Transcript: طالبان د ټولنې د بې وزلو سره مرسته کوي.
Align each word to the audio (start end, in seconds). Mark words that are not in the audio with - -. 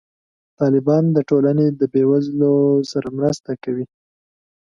طالبان 0.59 1.03
د 1.15 1.17
ټولنې 1.29 1.67
د 1.79 1.81
بې 1.93 2.03
وزلو 2.11 2.53
سره 2.91 3.07
مرسته 3.17 3.51
کوي. 3.63 3.85